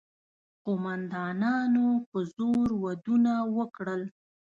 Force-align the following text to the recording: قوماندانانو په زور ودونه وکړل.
قوماندانانو 0.65 1.87
په 2.09 2.19
زور 2.35 2.67
ودونه 2.83 3.33
وکړل. 3.57 4.01